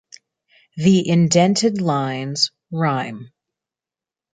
The 0.77 1.07
indented 1.07 1.79
lines 1.79 2.49
rhyme. 2.71 3.31